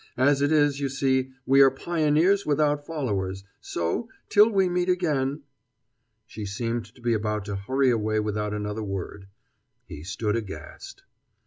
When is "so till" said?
3.59-4.49